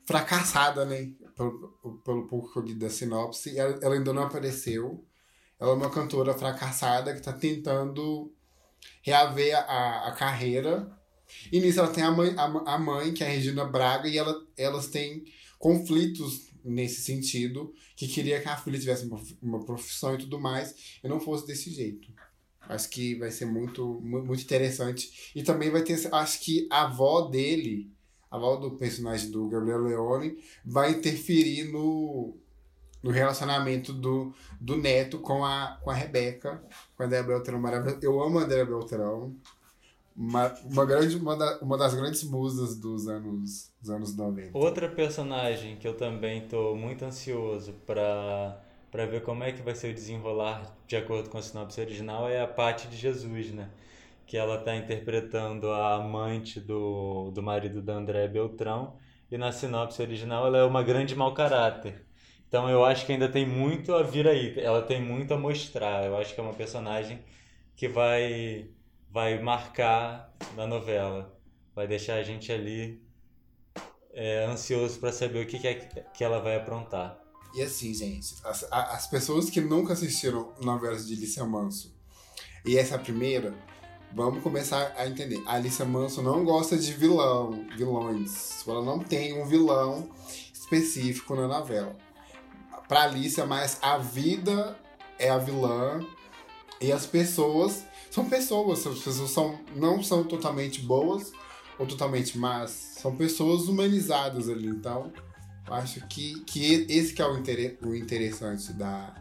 fracassada, 0.06 0.84
né? 0.84 1.12
Pelo, 1.36 2.00
pelo 2.04 2.26
pouco 2.26 2.52
que 2.52 2.58
eu 2.58 2.62
li 2.62 2.74
da 2.74 2.88
sinopse. 2.88 3.58
Ela, 3.58 3.78
ela 3.82 3.94
ainda 3.94 4.12
não 4.12 4.22
apareceu. 4.22 5.04
Ela 5.58 5.72
é 5.72 5.74
uma 5.74 5.90
cantora 5.90 6.34
fracassada 6.34 7.12
que 7.12 7.18
está 7.18 7.32
tentando 7.32 8.32
reaver 9.02 9.56
a, 9.56 10.08
a 10.08 10.12
carreira. 10.12 10.90
E 11.50 11.60
nisso 11.60 11.80
ela 11.80 11.88
tem 11.88 12.04
a 12.04 12.10
mãe, 12.10 12.34
a, 12.36 12.44
a 12.44 12.78
mãe, 12.78 13.12
que 13.12 13.22
é 13.24 13.26
a 13.26 13.30
Regina 13.30 13.64
Braga, 13.64 14.08
e 14.08 14.16
ela, 14.16 14.34
elas 14.56 14.88
têm 14.88 15.24
conflitos 15.58 16.52
nesse 16.64 17.02
sentido, 17.02 17.74
que 17.94 18.08
queria 18.08 18.40
que 18.40 18.48
a 18.48 18.56
filha 18.56 18.78
tivesse 18.78 19.04
uma, 19.04 19.22
uma 19.42 19.64
profissão 19.64 20.14
e 20.14 20.18
tudo 20.18 20.40
mais, 20.40 20.98
e 21.02 21.08
não 21.08 21.20
fosse 21.20 21.46
desse 21.46 21.70
jeito. 21.70 22.12
Acho 22.68 22.88
que 22.88 23.14
vai 23.16 23.30
ser 23.30 23.46
muito, 23.46 24.00
muito 24.02 24.42
interessante. 24.42 25.32
E 25.34 25.42
também 25.42 25.70
vai 25.70 25.82
ter, 25.82 25.98
acho 26.12 26.40
que 26.40 26.66
a 26.70 26.84
avó 26.84 27.22
dele, 27.22 27.90
a 28.30 28.36
avó 28.36 28.56
do 28.56 28.72
personagem 28.72 29.30
do 29.30 29.48
Gabriel 29.48 29.82
Leone, 29.82 30.38
vai 30.64 30.92
interferir 30.92 31.70
no, 31.70 32.36
no 33.02 33.10
relacionamento 33.10 33.92
do, 33.92 34.32
do 34.60 34.76
Neto 34.76 35.18
com 35.18 35.44
a, 35.44 35.78
com 35.82 35.90
a 35.90 35.94
Rebeca, 35.94 36.62
com 36.96 37.02
a 37.02 37.06
Andréa 37.06 37.22
Beltrão 37.22 37.60
maravilhosa. 37.60 37.98
Eu 38.02 38.22
amo 38.22 38.38
a 38.38 38.42
Andréa 38.42 38.64
Beltrão. 38.64 39.36
Uma, 40.16 40.46
uma, 40.64 40.86
grande, 40.86 41.16
uma, 41.16 41.36
da, 41.36 41.58
uma 41.58 41.76
das 41.76 41.92
grandes 41.92 42.22
musas 42.22 42.76
dos 42.76 43.08
anos, 43.08 43.72
dos 43.80 43.90
anos 43.90 44.16
90. 44.16 44.56
Outra 44.56 44.88
personagem 44.88 45.76
que 45.76 45.88
eu 45.88 45.96
também 45.96 46.44
estou 46.44 46.76
muito 46.76 47.04
ansioso 47.04 47.72
para 47.84 48.63
para 48.94 49.06
ver 49.06 49.22
como 49.22 49.42
é 49.42 49.50
que 49.50 49.60
vai 49.60 49.74
ser 49.74 49.90
o 49.90 49.92
desenrolar 49.92 50.72
de 50.86 50.94
acordo 50.94 51.28
com 51.28 51.36
a 51.36 51.42
sinopse 51.42 51.80
original 51.80 52.28
é 52.28 52.40
a 52.40 52.46
Paty 52.46 52.86
de 52.86 52.96
Jesus, 52.96 53.50
né? 53.50 53.68
Que 54.24 54.36
ela 54.36 54.54
está 54.54 54.76
interpretando 54.76 55.72
a 55.72 55.96
amante 55.96 56.60
do, 56.60 57.32
do 57.32 57.42
marido 57.42 57.82
da 57.82 57.94
André 57.94 58.28
Beltrão 58.28 58.96
e 59.28 59.36
na 59.36 59.50
sinopse 59.50 60.00
original 60.00 60.46
ela 60.46 60.58
é 60.58 60.62
uma 60.62 60.80
grande 60.84 61.16
mau 61.16 61.34
caráter. 61.34 62.06
Então 62.46 62.70
eu 62.70 62.84
acho 62.84 63.04
que 63.04 63.10
ainda 63.10 63.28
tem 63.28 63.44
muito 63.44 63.92
a 63.92 64.04
vir 64.04 64.28
aí. 64.28 64.54
Ela 64.60 64.80
tem 64.80 65.02
muito 65.02 65.34
a 65.34 65.36
mostrar. 65.36 66.04
Eu 66.04 66.16
acho 66.16 66.32
que 66.32 66.38
é 66.40 66.44
uma 66.44 66.54
personagem 66.54 67.18
que 67.74 67.88
vai 67.88 68.70
vai 69.10 69.42
marcar 69.42 70.32
na 70.54 70.68
novela. 70.68 71.36
Vai 71.74 71.88
deixar 71.88 72.14
a 72.14 72.22
gente 72.22 72.52
ali 72.52 73.02
é, 74.12 74.44
ansioso 74.44 75.00
para 75.00 75.10
saber 75.10 75.44
o 75.44 75.48
que, 75.48 75.58
que, 75.58 75.66
é 75.66 75.74
que 75.74 76.22
ela 76.22 76.38
vai 76.38 76.54
aprontar. 76.54 77.23
E 77.54 77.62
assim, 77.62 77.94
gente, 77.94 78.34
as, 78.44 78.66
as 78.70 79.06
pessoas 79.06 79.48
que 79.48 79.60
nunca 79.60 79.92
assistiram 79.92 80.52
novelas 80.60 81.06
de 81.06 81.14
Alicia 81.14 81.44
Manso, 81.44 81.94
e 82.66 82.78
essa 82.78 82.98
primeira, 82.98 83.54
vamos 84.14 84.42
começar 84.42 84.94
a 84.96 85.06
entender. 85.06 85.42
A 85.46 85.54
Alicia 85.54 85.84
Manso 85.84 86.22
não 86.22 86.44
gosta 86.44 86.78
de 86.78 86.92
vilão, 86.94 87.66
vilões. 87.76 88.66
Ela 88.66 88.82
não 88.82 88.98
tem 88.98 89.40
um 89.40 89.44
vilão 89.44 90.08
específico 90.52 91.34
na 91.34 91.46
novela. 91.46 91.94
Pra 92.88 93.02
Alicia, 93.02 93.44
mas 93.44 93.78
a 93.82 93.98
vida 93.98 94.78
é 95.18 95.28
a 95.28 95.36
vilã 95.36 96.04
e 96.80 96.90
as 96.90 97.04
pessoas 97.04 97.84
são 98.10 98.28
pessoas. 98.28 98.86
As 98.86 98.98
pessoas 98.98 99.30
são, 99.30 99.60
não 99.76 100.02
são 100.02 100.24
totalmente 100.24 100.80
boas 100.80 101.32
ou 101.78 101.86
totalmente 101.86 102.38
más. 102.38 102.70
São 102.70 103.14
pessoas 103.14 103.68
humanizadas 103.68 104.48
ali. 104.48 104.68
Então, 104.68 105.12
acho 105.68 106.06
que, 106.06 106.40
que 106.40 106.86
esse 106.88 107.12
que 107.12 107.22
é 107.22 107.26
o, 107.26 107.38
inter, 107.38 107.78
o 107.82 107.94
interessante 107.94 108.72
da, 108.72 109.14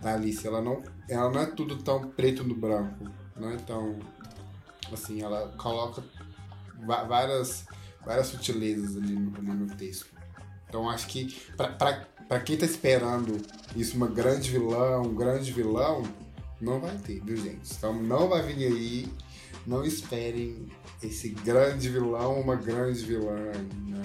da 0.00 0.14
Alice. 0.14 0.46
Ela 0.46 0.60
não, 0.60 0.82
ela 1.08 1.30
não 1.30 1.40
é 1.40 1.46
tudo 1.46 1.76
tão 1.76 2.08
preto 2.10 2.44
no 2.44 2.54
branco. 2.54 3.04
Não 3.36 3.50
é 3.50 3.56
tão. 3.56 3.98
Assim, 4.92 5.22
ela 5.22 5.54
coloca 5.56 6.02
várias, 6.84 7.64
várias 8.04 8.26
sutilezas 8.26 8.96
ali 8.96 9.14
no, 9.14 9.30
no 9.30 9.76
texto. 9.76 10.06
Então 10.68 10.88
acho 10.88 11.06
que 11.08 11.36
para 11.56 12.40
quem 12.40 12.56
tá 12.56 12.64
esperando 12.64 13.36
isso, 13.74 13.96
uma 13.96 14.06
grande 14.06 14.50
vilã, 14.50 15.00
um 15.00 15.14
grande 15.14 15.52
vilão, 15.52 16.02
não 16.60 16.80
vai 16.80 16.96
ter, 16.98 17.20
viu 17.24 17.36
gente? 17.36 17.72
Então 17.76 17.92
não 17.92 18.28
vai 18.28 18.42
vir 18.42 18.66
aí, 18.66 19.08
não 19.66 19.84
esperem 19.84 20.68
esse 21.02 21.30
grande 21.30 21.88
vilão, 21.88 22.40
uma 22.40 22.54
grande 22.54 23.04
vilã 23.04 23.52
na, 23.88 24.02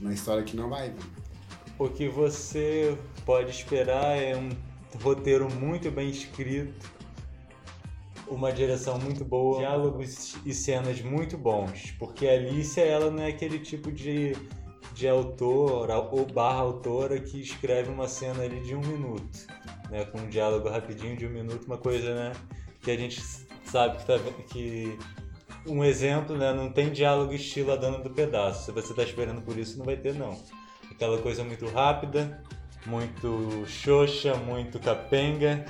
na 0.00 0.12
história 0.12 0.42
que 0.42 0.56
não 0.56 0.68
vai 0.68 0.90
vir. 0.90 1.04
O 1.78 1.88
que 1.88 2.08
você 2.08 2.96
pode 3.24 3.50
esperar 3.50 4.16
é 4.16 4.36
um 4.36 4.50
roteiro 5.02 5.48
muito 5.54 5.90
bem 5.90 6.10
escrito, 6.10 6.90
uma 8.26 8.52
direção 8.52 8.98
muito 8.98 9.24
boa, 9.24 9.58
diálogos 9.58 10.36
e 10.44 10.54
cenas 10.54 11.00
muito 11.00 11.36
bons, 11.36 11.92
porque 11.98 12.28
a 12.28 12.32
Alicia 12.32 12.84
ela 12.84 13.10
não 13.10 13.22
é 13.22 13.28
aquele 13.28 13.58
tipo 13.58 13.90
de, 13.90 14.36
de 14.94 15.08
autor 15.08 15.90
ou 15.90 16.24
barra 16.26 16.60
autora 16.60 17.18
que 17.18 17.40
escreve 17.40 17.90
uma 17.90 18.06
cena 18.06 18.44
ali 18.44 18.60
de 18.60 18.74
um 18.74 18.80
minuto, 18.80 19.46
né, 19.90 20.04
com 20.04 20.18
um 20.18 20.28
diálogo 20.28 20.68
rapidinho 20.68 21.16
de 21.16 21.26
um 21.26 21.30
minuto, 21.30 21.64
uma 21.64 21.78
coisa 21.78 22.14
né, 22.14 22.32
que 22.80 22.90
a 22.90 22.96
gente 22.96 23.20
sabe 23.64 23.98
que, 23.98 24.06
tá, 24.06 24.18
que 24.48 24.98
um 25.66 25.84
exemplo, 25.84 26.36
né, 26.36 26.52
não 26.52 26.70
tem 26.70 26.90
diálogo 26.90 27.32
estilo 27.32 27.72
a 27.72 27.76
dona 27.76 27.98
do 27.98 28.10
pedaço. 28.10 28.66
Se 28.66 28.72
você 28.72 28.90
está 28.90 29.02
esperando 29.02 29.42
por 29.42 29.56
isso, 29.56 29.78
não 29.78 29.84
vai 29.84 29.96
ter 29.96 30.14
não. 30.14 30.38
Aquela 30.90 31.18
coisa 31.18 31.44
muito 31.44 31.66
rápida, 31.66 32.42
muito 32.86 33.64
xoxa, 33.66 34.34
muito 34.34 34.78
capenga. 34.78 35.64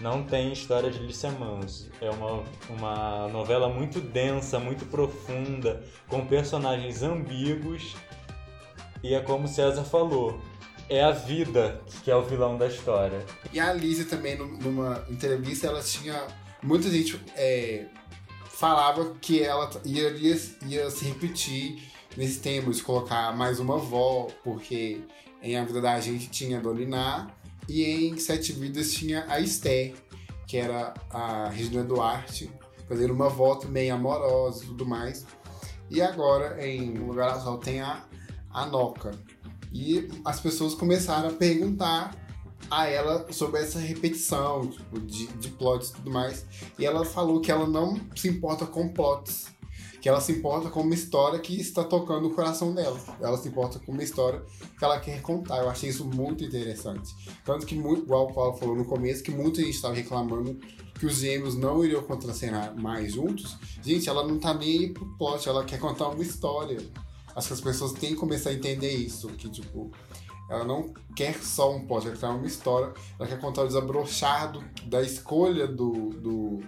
Não 0.00 0.22
tem 0.22 0.52
história 0.52 0.90
de 0.90 0.98
Lícia 1.00 1.30
Manso. 1.30 1.90
É 2.00 2.08
uma, 2.10 2.44
uma 2.70 3.28
novela 3.28 3.68
muito 3.68 4.00
densa, 4.00 4.58
muito 4.58 4.86
profunda, 4.86 5.82
com 6.06 6.24
personagens 6.24 7.02
ambíguos. 7.02 7.96
E 9.02 9.14
é 9.14 9.20
como 9.20 9.48
César 9.48 9.84
falou, 9.84 10.40
é 10.88 11.02
a 11.02 11.10
vida 11.10 11.80
que 12.04 12.10
é 12.10 12.16
o 12.16 12.22
vilão 12.22 12.56
da 12.56 12.66
história. 12.66 13.24
E 13.52 13.58
a 13.58 13.70
Alice 13.70 14.04
também, 14.04 14.36
numa 14.36 15.04
entrevista, 15.08 15.66
ela 15.66 15.82
tinha. 15.82 16.26
Muita 16.60 16.90
gente 16.90 17.20
é, 17.36 17.86
falava 18.58 19.14
que 19.20 19.40
ela 19.40 19.70
ia, 19.84 20.10
ia, 20.10 20.36
ia 20.66 20.90
se 20.90 21.04
repetir 21.04 21.80
nesse 22.16 22.40
tema 22.40 22.72
de 22.72 22.82
colocar 22.82 23.32
mais 23.36 23.60
uma 23.60 23.76
avó, 23.76 24.26
porque 24.42 25.00
em 25.40 25.56
A 25.56 25.64
Vida 25.64 25.80
da 25.80 26.00
Gente 26.00 26.28
tinha 26.28 26.58
a 26.58 26.60
Doliná 26.60 27.28
e 27.68 27.84
em 27.84 28.18
Sete 28.18 28.52
Vidas 28.52 28.92
tinha 28.92 29.24
a 29.28 29.40
Esté, 29.40 29.94
que 30.44 30.56
era 30.56 30.92
a 31.08 31.48
Regina 31.50 31.84
Duarte, 31.84 32.50
fazendo 32.88 33.14
uma 33.14 33.28
volta 33.28 33.68
meio 33.68 33.94
amorosa 33.94 34.64
e 34.64 34.66
tudo 34.66 34.84
mais. 34.84 35.24
E 35.88 36.02
agora 36.02 36.66
em 36.66 36.94
Lugar 36.98 37.30
Azul 37.30 37.58
tem 37.58 37.80
a, 37.80 38.04
a 38.50 38.66
Noca. 38.66 39.12
E 39.72 40.08
as 40.24 40.40
pessoas 40.40 40.74
começaram 40.74 41.28
a 41.28 41.32
perguntar 41.32 42.10
a 42.70 42.86
ela 42.86 43.26
sobre 43.32 43.60
essa 43.60 43.78
repetição 43.78 44.66
tipo, 44.66 45.00
de, 45.00 45.26
de 45.26 45.48
plots 45.50 45.90
e 45.90 45.92
tudo 45.94 46.10
mais. 46.10 46.44
E 46.78 46.84
ela 46.84 47.04
falou 47.04 47.40
que 47.40 47.50
ela 47.50 47.66
não 47.66 48.00
se 48.14 48.28
importa 48.28 48.66
com 48.66 48.88
plots. 48.88 49.46
Que 50.00 50.08
ela 50.08 50.20
se 50.20 50.30
importa 50.30 50.70
com 50.70 50.80
uma 50.80 50.94
história 50.94 51.40
que 51.40 51.60
está 51.60 51.82
tocando 51.82 52.28
o 52.28 52.34
coração 52.34 52.72
dela. 52.72 52.98
Ela 53.20 53.36
se 53.36 53.48
importa 53.48 53.80
com 53.80 53.90
uma 53.90 54.02
história 54.02 54.42
que 54.78 54.84
ela 54.84 55.00
quer 55.00 55.20
contar. 55.20 55.58
Eu 55.58 55.68
achei 55.68 55.90
isso 55.90 56.04
muito 56.04 56.44
interessante. 56.44 57.12
Tanto 57.44 57.66
que, 57.66 57.74
muito, 57.74 58.02
igual 58.02 58.28
o 58.28 58.32
Paulo 58.32 58.56
falou 58.56 58.76
no 58.76 58.84
começo, 58.84 59.24
que 59.24 59.32
muita 59.32 59.60
gente 59.60 59.74
estava 59.74 59.94
reclamando 59.94 60.56
que 60.98 61.06
os 61.06 61.16
gêmeos 61.16 61.56
não 61.56 61.84
iriam 61.84 62.02
contracenar 62.02 62.76
mais 62.76 63.14
juntos. 63.14 63.56
Gente, 63.82 64.08
ela 64.08 64.26
não 64.26 64.38
tá 64.38 64.54
nem 64.54 64.80
aí 64.80 64.92
pro 64.92 65.06
plot, 65.16 65.48
ela 65.48 65.64
quer 65.64 65.78
contar 65.78 66.08
uma 66.08 66.22
história. 66.22 66.78
Acho 67.34 67.48
que 67.48 67.54
as 67.54 67.60
pessoas 67.60 67.92
têm 67.92 68.10
que 68.10 68.16
começar 68.16 68.50
a 68.50 68.54
entender 68.54 68.90
isso. 68.90 69.28
Que, 69.28 69.48
tipo, 69.48 69.90
ela 70.48 70.64
não 70.64 70.94
quer 71.14 71.34
só 71.42 71.74
um 71.74 71.86
plot, 71.86 72.06
ela 72.06 72.16
quer 72.16 72.26
uma 72.26 72.46
história. 72.46 72.92
Ela 73.18 73.28
quer 73.28 73.38
contar 73.38 73.62
o 73.62 73.66
desabrochar 73.66 74.52
do, 74.52 74.64
da 74.86 75.02
escolha 75.02 75.66
do, 75.66 76.10
do, 76.10 76.60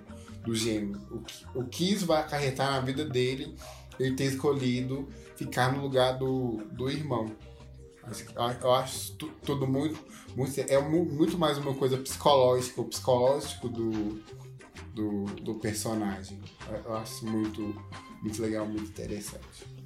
do 0.44 0.54
gêmeo. 0.54 1.00
O 1.10 1.20
que, 1.20 1.46
o 1.54 1.64
que 1.64 1.92
isso 1.92 2.06
vai 2.06 2.20
acarretar 2.20 2.70
na 2.72 2.80
vida 2.80 3.04
dele, 3.04 3.54
ele 3.99 4.14
ter 4.14 4.25
escolhido 4.25 5.08
ficar 5.34 5.72
no 5.72 5.80
lugar 5.80 6.18
do, 6.18 6.58
do 6.72 6.90
irmão. 6.90 7.34
Eu 8.62 8.75
acho 8.75 9.14
tudo 9.14 9.66
muito, 9.66 9.99
muito. 10.37 10.58
É 10.60 10.78
muito 10.80 11.38
mais 11.38 11.56
uma 11.56 11.75
coisa 11.75 11.96
psicológica, 11.96 12.80
o 12.80 12.84
psicológico 12.84 13.68
do, 13.68 14.22
do, 14.94 15.25
do 15.42 15.54
personagem. 15.54 16.38
Eu 16.84 16.94
acho 16.96 17.25
muito, 17.25 17.75
muito 18.22 18.42
legal, 18.42 18.66
muito 18.66 18.90
interessante. 18.90 19.79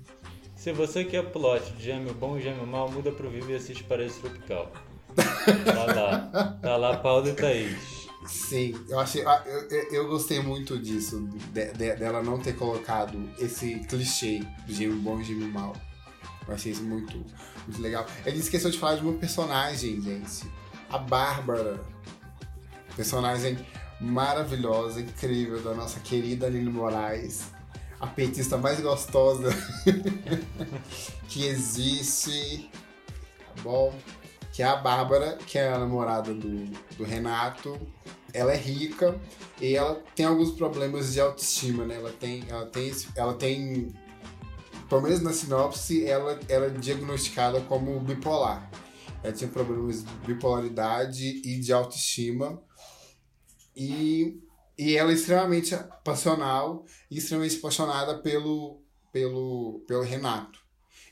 Se 0.64 0.72
você 0.72 1.04
quer 1.04 1.30
plot 1.30 1.74
de 1.74 1.84
gêmeo 1.84 2.14
bom 2.14 2.38
e 2.38 2.40
gêmeo 2.40 2.66
mal, 2.66 2.90
muda 2.90 3.12
pro 3.12 3.28
Vivo 3.28 3.50
e 3.50 3.54
assiste 3.54 3.84
Paraíso 3.84 4.18
Tropical. 4.20 4.72
Tá 5.14 5.84
lá. 5.94 6.58
Tá 6.62 6.76
lá 6.78 6.96
Paulo 6.96 7.28
e 7.28 7.34
Thaís. 7.34 8.08
Sim, 8.26 8.74
eu 8.88 8.98
achei. 8.98 9.22
Ah, 9.26 9.44
eu, 9.44 9.92
eu 9.92 10.08
gostei 10.08 10.40
muito 10.40 10.78
disso, 10.78 11.28
de, 11.52 11.70
de, 11.70 11.96
dela 11.96 12.22
não 12.22 12.40
ter 12.40 12.56
colocado 12.56 13.28
esse 13.38 13.80
clichê 13.80 14.40
de 14.66 14.74
gêmeo 14.74 14.96
bom 15.00 15.20
e 15.20 15.24
gêmeo 15.24 15.48
mal. 15.48 15.76
Eu 16.48 16.54
achei 16.54 16.72
isso 16.72 16.82
muito, 16.82 17.14
muito 17.14 17.82
legal. 17.82 18.06
Ele 18.24 18.38
esqueceu 18.38 18.70
de 18.70 18.78
falar 18.78 18.94
de 18.94 19.02
uma 19.02 19.18
personagem, 19.18 20.00
gente. 20.00 20.50
A 20.88 20.96
Bárbara. 20.96 21.78
Personagem 22.96 23.58
maravilhosa, 24.00 25.02
incrível, 25.02 25.60
da 25.60 25.74
nossa 25.74 26.00
querida 26.00 26.46
Aline 26.46 26.70
Moraes 26.70 27.52
a 28.04 28.06
petista 28.06 28.58
mais 28.58 28.80
gostosa 28.80 29.48
que 31.26 31.46
existe, 31.46 32.70
tá 33.38 33.62
bom? 33.62 33.94
Que 34.52 34.62
é 34.62 34.66
a 34.66 34.76
Bárbara, 34.76 35.38
que 35.46 35.58
é 35.58 35.72
a 35.72 35.78
namorada 35.78 36.32
do, 36.34 36.66
do 36.96 37.04
Renato. 37.04 37.80
Ela 38.32 38.52
é 38.52 38.56
rica 38.56 39.18
e 39.60 39.74
ela 39.74 40.02
tem 40.14 40.26
alguns 40.26 40.50
problemas 40.50 41.14
de 41.14 41.20
autoestima, 41.20 41.86
né? 41.86 41.96
Ela 41.96 42.12
tem, 42.12 42.44
ela 42.48 42.66
tem, 42.66 42.94
ela 43.16 43.34
tem, 43.34 43.94
pelo 44.88 45.02
menos 45.02 45.22
na 45.22 45.32
sinopse, 45.32 46.04
ela 46.04 46.38
era 46.48 46.66
é 46.66 46.70
diagnosticada 46.70 47.60
como 47.62 47.98
bipolar. 48.00 48.70
Ela 49.22 49.32
tinha 49.32 49.48
problemas 49.48 50.04
de 50.04 50.12
bipolaridade 50.26 51.40
e 51.44 51.58
de 51.58 51.72
autoestima. 51.72 52.62
E 53.74 54.43
e 54.76 54.96
ela 54.96 55.10
é 55.10 55.14
extremamente 55.14 55.74
passional 56.04 56.84
e 57.10 57.18
extremamente 57.18 57.58
apaixonada 57.58 58.18
pelo, 58.18 58.82
pelo, 59.12 59.84
pelo 59.86 60.02
Renato. 60.02 60.64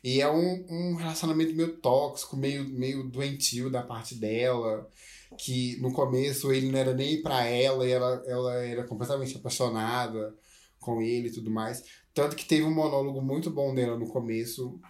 E 0.02 0.20
é 0.20 0.28
um, 0.28 0.66
um 0.68 0.94
relacionamento 0.96 1.54
meio 1.54 1.76
tóxico, 1.76 2.36
meio, 2.36 2.68
meio 2.68 3.04
doentio 3.04 3.70
da 3.70 3.82
parte 3.82 4.16
dela, 4.16 4.90
que 5.38 5.76
no 5.80 5.92
começo 5.92 6.52
ele 6.52 6.72
não 6.72 6.78
era 6.78 6.92
nem 6.92 7.22
para 7.22 7.46
ela, 7.46 7.86
e 7.86 7.92
ela, 7.92 8.22
ela 8.26 8.54
era 8.64 8.84
completamente 8.84 9.36
apaixonada 9.36 10.34
com 10.80 11.00
ele 11.00 11.28
e 11.28 11.32
tudo 11.32 11.50
mais. 11.50 11.84
Tanto 12.12 12.34
que 12.34 12.44
teve 12.44 12.64
um 12.64 12.74
monólogo 12.74 13.22
muito 13.22 13.48
bom 13.48 13.72
dela 13.72 13.96
no 13.96 14.08
começo, 14.08 14.80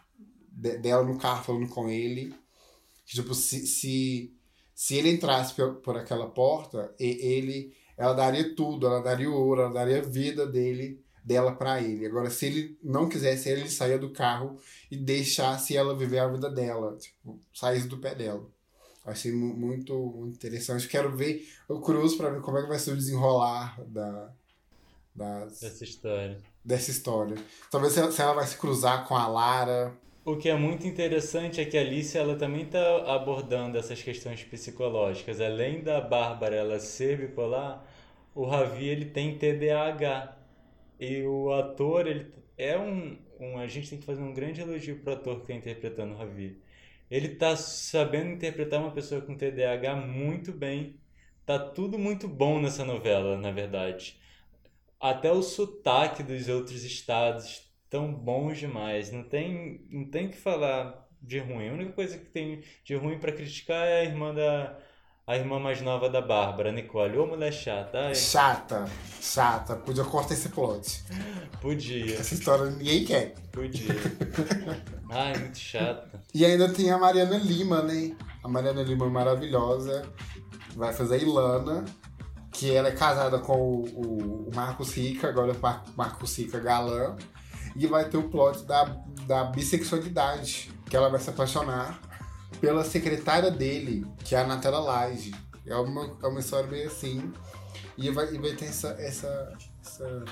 de, 0.49 0.79
dela 0.79 1.05
no 1.05 1.19
carro 1.19 1.45
falando 1.45 1.69
com 1.69 1.91
ele. 1.91 2.35
Que, 3.05 3.17
tipo, 3.17 3.35
se, 3.35 3.67
se, 3.67 4.35
se 4.75 4.97
ele 4.97 5.11
entrasse 5.11 5.55
por, 5.55 5.75
por 5.77 5.97
aquela 5.97 6.31
porta, 6.31 6.95
ele 6.99 7.75
ela 8.03 8.15
daria 8.15 8.53
tudo, 8.57 8.89
ela 8.89 9.01
daria 9.01 9.31
o 9.31 9.35
ouro, 9.35 9.61
ela 9.61 9.73
daria 9.73 10.01
a 10.01 10.03
vida 10.03 10.45
dele, 10.45 11.01
dela 11.25 11.53
para 11.53 11.81
ele. 11.81 12.05
Agora, 12.05 12.31
se 12.31 12.47
ele 12.47 12.77
não 12.83 13.09
quisesse, 13.09 13.49
ele 13.49 13.71
saía 13.71 13.97
do 13.97 14.11
carro 14.11 14.59
e 14.91 14.97
deixasse 14.97 15.77
ela 15.77 15.97
viver 15.97 16.19
a 16.19 16.27
vida 16.27 16.51
dela, 16.51 16.97
tipo, 16.97 17.39
saísse 17.55 17.87
do 17.87 17.99
pé 17.99 18.13
dela. 18.13 18.45
Achei 19.07 19.31
muito, 19.31 19.95
muito 19.95 20.35
interessante. 20.35 20.89
Quero 20.89 21.17
ver 21.17 21.49
o 21.69 21.81
Cruz 21.81 22.17
para 22.17 22.31
ver 22.31 22.41
como 22.41 22.59
é 22.59 22.63
que 22.63 22.69
vai 22.69 22.79
ser 22.81 22.91
o 22.91 22.97
desenrolar 22.97 23.81
da, 23.87 24.33
das, 25.15 25.61
dessa 25.61 25.85
história. 25.85 26.39
Dessa 26.65 26.91
história. 26.91 27.37
Talvez 27.71 27.93
se 27.93 28.21
ela 28.21 28.35
vai 28.35 28.47
se 28.49 28.57
cruzar 28.57 29.07
com 29.07 29.15
a 29.15 29.29
Lara. 29.29 29.95
O 30.25 30.37
que 30.37 30.49
é 30.49 30.57
muito 30.57 30.89
interessante 30.89 31.61
é 31.61 31.65
que 31.65 31.79
a 31.79 31.81
Alice 31.81 32.19
ela 32.19 32.35
também 32.35 32.63
está 32.63 33.15
abordando 33.15 33.79
essas 33.79 34.03
questões 34.03 34.43
psicológicas. 34.43 35.41
Além 35.41 35.83
da 35.83 36.01
Bárbara 36.01 36.57
ela 36.57 36.81
ser 36.81 37.19
bipolar, 37.19 37.85
o 38.35 38.45
Ravi 38.45 38.89
ele 38.89 39.07
tem 39.07 39.39
TDAH. 39.39 40.39
E 40.99 41.23
o 41.23 41.53
ator 41.53 42.07
ele 42.07 42.33
é 42.57 42.79
um, 42.79 43.19
um 43.41 43.59
a 43.59 43.67
gente 43.67 43.91
tem 43.91 43.99
que 43.99 44.07
fazer 44.07 44.23
um 44.23 44.33
grande 44.33 44.61
elogio 44.61 45.01
pro 45.01 45.15
ator 45.15 45.37
que 45.37 45.43
está 45.43 45.55
interpretando 45.55 46.15
o 46.15 46.17
Ravi. 46.17 46.61
Ele 47.11 47.29
está 47.29 47.57
sabendo 47.57 48.31
interpretar 48.31 48.81
uma 48.81 48.93
pessoa 48.93 49.21
com 49.21 49.37
TDAH 49.37 49.97
muito 49.97 50.53
bem. 50.53 50.97
Tá 51.45 51.59
tudo 51.59 51.99
muito 51.99 52.29
bom 52.29 52.61
nessa 52.61 52.85
novela, 52.85 53.37
na 53.37 53.51
verdade. 53.51 54.19
Até 54.99 55.31
o 55.33 55.43
sotaque 55.43 56.23
dos 56.23 56.49
outros 56.49 56.85
estados 56.85 57.71
tão 57.91 58.15
bons 58.15 58.59
demais. 58.59 59.11
Não 59.11 59.25
tem, 59.25 59.85
não 59.91 60.05
tem 60.07 60.29
que 60.29 60.37
falar 60.37 61.07
de 61.21 61.39
ruim. 61.39 61.69
A 61.69 61.73
única 61.73 61.93
coisa 61.93 62.17
que 62.17 62.27
tem 62.27 62.63
de 62.85 62.95
ruim 62.95 63.19
para 63.19 63.33
criticar 63.33 63.87
é 63.87 64.01
a 64.01 64.05
irmã 64.05 64.33
da 64.33 64.79
a 65.27 65.37
irmã 65.37 65.59
mais 65.59 65.81
nova 65.81 66.09
da 66.09 66.21
Bárbara, 66.21 66.73
Nicole. 66.73 67.17
Ô 67.17 67.27
mulher 67.27 67.53
chata. 67.53 68.07
Ai. 68.07 68.15
Chata, 68.15 68.87
chata. 69.21 69.77
Podia 69.77 70.05
cortar 70.05 70.35
esse 70.35 70.49
plot. 70.49 71.05
Podia. 71.61 72.17
Essa 72.17 72.35
história 72.35 72.67
ninguém 72.67 73.05
quer. 73.05 73.35
Podia. 73.53 73.95
Ai, 75.11 75.39
muito 75.39 75.59
chata. 75.59 76.21
E 76.35 76.45
ainda 76.45 76.69
tem 76.73 76.91
a 76.91 76.99
Mariana 76.99 77.37
Lima, 77.37 77.83
né? 77.83 78.17
A 78.43 78.49
Mariana 78.49 78.83
Lima 78.83 79.07
é 79.07 79.11
maravilhosa. 79.11 80.03
Vai 80.75 80.93
fazer 80.93 81.17
a 81.17 81.19
Ilana, 81.19 81.85
que 82.51 82.75
ela 82.75 82.89
é 82.89 82.93
casada 82.93 83.39
com 83.39 83.57
o, 83.57 83.85
o, 83.95 84.49
o 84.49 84.51
Marcos 84.55 84.95
Rica, 84.95 85.29
agora 85.29 85.53
é 85.53 85.55
o 85.55 85.97
Marcos 85.97 86.37
Rica 86.37 86.59
galã. 86.59 87.17
E 87.77 87.87
vai 87.87 88.09
ter 88.09 88.17
o 88.17 88.29
plot 88.29 88.65
da, 88.65 88.85
da 89.27 89.45
bissexualidade, 89.45 90.71
que 90.87 90.97
ela 90.97 91.09
vai 91.09 91.21
se 91.21 91.31
apaixonar 91.31 92.01
pela 92.63 92.85
secretária 92.85 93.51
dele, 93.51 94.07
que 94.25 94.37
é 94.37 94.41
a 94.41 94.47
Natália 94.47 94.79
Laje. 94.79 95.35
É 95.67 95.75
uma, 95.75 96.17
é 96.23 96.27
uma 96.29 96.39
história 96.39 96.71
meio 96.71 96.87
assim. 96.87 97.33
E 97.99 98.09
vai, 98.11 98.33
e 98.33 98.39
vai 98.39 98.53
ter 98.53 98.67
essa, 98.67 98.91
essa, 99.01 99.53
essa, 99.85 100.25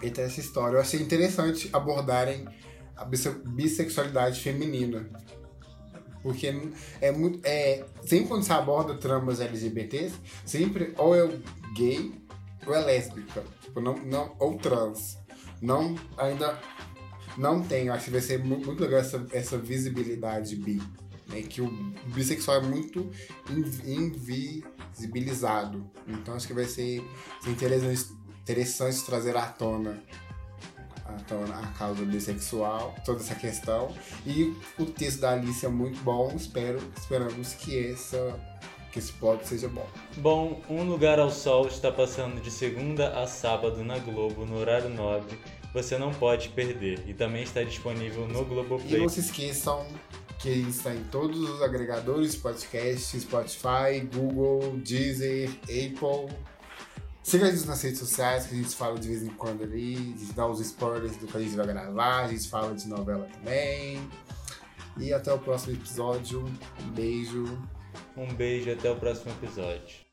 vai 0.00 0.10
ter 0.10 0.22
essa 0.22 0.40
história. 0.40 0.76
Eu 0.76 0.80
achei 0.80 0.98
interessante 0.98 1.68
abordarem 1.74 2.48
a 2.96 3.04
bissexualidade 3.04 4.40
feminina. 4.40 5.10
Porque 6.22 6.54
é 7.02 7.12
muito. 7.12 7.40
É, 7.44 7.84
sempre 8.06 8.28
quando 8.28 8.42
se 8.42 8.52
aborda 8.52 8.94
tramas 8.94 9.40
LGBTs, 9.40 10.14
sempre 10.46 10.94
ou 10.96 11.14
é 11.14 11.28
gay 11.76 12.14
ou 12.66 12.74
é 12.74 12.80
lésbica. 12.80 13.44
Tipo, 13.60 13.80
não, 13.80 13.98
não, 13.98 14.34
ou 14.38 14.56
trans. 14.56 15.18
Não, 15.60 15.96
ainda 16.16 16.58
não 17.36 17.62
tem. 17.62 17.88
Acho 17.88 18.06
que 18.06 18.10
vai 18.10 18.20
ser 18.20 18.42
muito, 18.42 18.72
legal 18.72 18.98
essa, 19.00 19.24
essa 19.32 19.58
visibilidade 19.58 20.56
bi. 20.56 20.82
Né? 21.28 21.42
Que 21.42 21.60
o 21.60 21.68
bissexual 22.06 22.56
é 22.58 22.62
muito 22.62 23.10
invisibilizado. 23.84 25.90
Então 26.06 26.34
acho 26.34 26.46
que 26.46 26.54
vai 26.54 26.66
ser, 26.66 27.02
interessante, 27.46 28.12
interessante 28.42 29.04
trazer 29.04 29.36
à 29.36 29.46
tona 29.46 30.00
a 31.04 31.66
causa 31.78 32.04
bissexual, 32.04 32.94
toda 33.04 33.20
essa 33.20 33.34
questão. 33.34 33.94
E 34.26 34.54
o 34.78 34.86
texto 34.86 35.20
da 35.20 35.32
Alice 35.32 35.64
é 35.64 35.68
muito 35.68 36.00
bom, 36.02 36.32
espero, 36.34 36.78
esperamos 36.96 37.54
que 37.54 37.86
essa 37.86 38.40
que 38.92 38.98
esse 38.98 39.12
plot 39.14 39.48
seja 39.48 39.68
bom. 39.68 39.86
Bom, 40.18 40.60
Um 40.68 40.84
Lugar 40.84 41.18
ao 41.18 41.30
Sol 41.30 41.66
está 41.66 41.90
passando 41.90 42.42
de 42.42 42.50
segunda 42.50 43.18
a 43.18 43.26
sábado 43.26 43.82
na 43.82 43.98
Globo, 43.98 44.44
no 44.44 44.58
horário 44.58 44.90
nobre. 44.90 45.38
Você 45.72 45.96
não 45.96 46.12
pode 46.12 46.50
perder. 46.50 47.02
E 47.06 47.14
também 47.14 47.42
está 47.42 47.62
disponível 47.62 48.26
no 48.28 48.44
Globoplay. 48.44 48.94
E 48.94 48.98
não 48.98 49.08
se 49.08 49.20
esqueçam 49.20 49.86
que 50.38 50.48
está 50.48 50.94
em 50.94 51.04
todos 51.04 51.38
os 51.38 51.62
agregadores 51.62 52.34
podcast, 52.34 53.18
Spotify, 53.20 54.00
Google, 54.12 54.76
Deezer, 54.78 55.50
Apple 55.62 56.36
Siga 57.22 57.46
a 57.46 57.50
gente 57.52 57.66
nas 57.68 57.80
redes 57.80 58.00
sociais, 58.00 58.46
que 58.46 58.54
a 58.54 58.58
gente 58.58 58.74
fala 58.74 58.98
de 58.98 59.06
vez 59.06 59.22
em 59.22 59.28
quando 59.28 59.62
ali, 59.62 59.94
a 59.94 60.18
gente 60.18 60.32
dá 60.32 60.44
os 60.44 60.58
spoilers 60.58 61.16
do 61.16 61.28
que 61.28 61.36
a 61.36 61.40
gente 61.40 61.54
vai 61.54 61.66
gravar, 61.66 62.24
a 62.24 62.28
gente 62.28 62.48
fala 62.48 62.74
de 62.74 62.88
novela 62.88 63.28
também. 63.32 64.10
E 64.98 65.12
até 65.12 65.32
o 65.32 65.38
próximo 65.38 65.74
episódio. 65.74 66.44
Um 66.80 66.90
beijo. 66.90 67.44
Um 68.16 68.34
beijo 68.34 68.72
até 68.72 68.90
o 68.90 68.96
próximo 68.96 69.30
episódio. 69.30 70.11